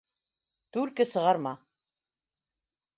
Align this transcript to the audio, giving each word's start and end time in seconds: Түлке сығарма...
Түлке 0.77 1.07
сығарма... 1.11 1.55